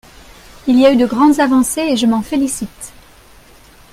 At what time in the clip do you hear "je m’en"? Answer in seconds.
1.95-2.23